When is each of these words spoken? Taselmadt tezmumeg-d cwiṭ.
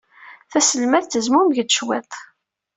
Taselmadt 0.51 1.09
tezmumeg-d 1.11 1.69
cwiṭ. 1.77 2.11